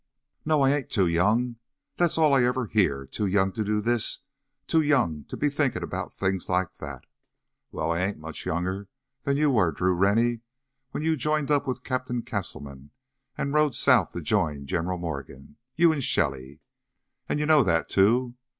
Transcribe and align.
"No, 0.45 0.63
I 0.63 0.71
ain't 0.73 0.89
too 0.89 1.05
young! 1.05 1.57
That's 1.97 2.17
all 2.17 2.33
I 2.33 2.41
ever 2.43 2.65
hear 2.65 3.05
too 3.05 3.27
young 3.27 3.51
to 3.51 3.63
do 3.63 3.81
this, 3.81 4.23
too 4.65 4.81
young 4.81 5.25
to 5.25 5.37
be 5.37 5.47
thinkin' 5.47 5.83
about 5.83 6.15
things 6.15 6.49
like 6.49 6.77
that! 6.79 7.05
Well, 7.71 7.91
I 7.91 7.99
ain't 8.01 8.17
much 8.17 8.43
younger 8.43 8.87
than 9.25 9.37
you 9.37 9.51
were, 9.51 9.71
Drew 9.71 9.93
Rennie, 9.93 10.41
when 10.89 11.03
you 11.03 11.15
joined 11.15 11.51
up 11.51 11.67
with 11.67 11.83
Captain 11.83 12.23
Castleman 12.23 12.89
and 13.37 13.53
rode 13.53 13.75
south 13.75 14.13
to 14.13 14.21
join 14.21 14.65
General 14.65 14.97
Morgan 14.97 15.57
you 15.75 15.91
and 15.91 16.03
Shelly. 16.03 16.61
And 17.29 17.39
you 17.39 17.45
know 17.45 17.61
that, 17.61 17.87
too! 17.87 18.33